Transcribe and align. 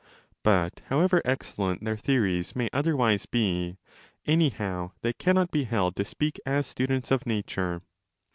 But 0.41 0.81
however 0.87 1.21
excellent 1.23 1.83
their 1.83 1.95
theories 1.95 2.55
may 2.55 2.71
otherwise 2.73 3.27
be, 3.27 3.77
anyhow 4.25 4.93
they 5.01 5.13
cannot 5.13 5.51
be 5.51 5.65
held 5.65 5.95
to 5.97 6.05
speak 6.05 6.39
as 6.43 6.65
students 6.65 7.11
of 7.11 7.27
nature. 7.27 7.83